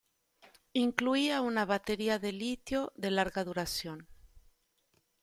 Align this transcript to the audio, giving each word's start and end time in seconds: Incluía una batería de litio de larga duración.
Incluía 0.73 1.41
una 1.43 1.63
batería 1.63 2.17
de 2.17 2.31
litio 2.31 2.91
de 2.95 3.11
larga 3.11 3.43
duración. 3.43 4.07